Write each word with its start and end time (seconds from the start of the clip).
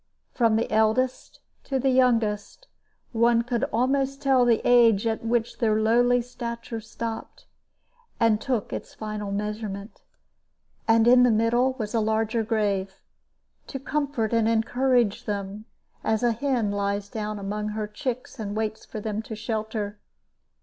From 0.33 0.55
the 0.55 0.71
eldest 0.71 1.41
to 1.65 1.77
the 1.77 1.91
youngest, 1.91 2.65
one 3.11 3.43
could 3.43 3.65
almost 3.65 4.19
tell 4.19 4.45
the 4.45 4.59
age 4.65 5.05
at 5.05 5.23
which 5.23 5.59
their 5.59 5.79
lowly 5.79 6.23
stature 6.23 6.79
stopped, 6.81 7.45
and 8.19 8.41
took 8.41 8.73
its 8.73 8.95
final 8.95 9.31
measurement. 9.31 10.01
And 10.87 11.07
in 11.07 11.21
the 11.21 11.29
middle 11.29 11.73
was 11.73 11.93
a 11.93 11.99
larger 11.99 12.41
grave, 12.41 12.99
to 13.67 13.79
comfort 13.79 14.33
and 14.33 14.49
encourage 14.49 15.25
them, 15.25 15.65
as 16.03 16.23
a 16.23 16.31
hen 16.31 16.71
lies 16.71 17.07
down 17.07 17.37
among 17.37 17.67
her 17.77 17.85
chicks 17.85 18.39
and 18.39 18.55
waits 18.57 18.83
for 18.83 18.99
them 18.99 19.21
to 19.21 19.35
shelter. 19.35 19.99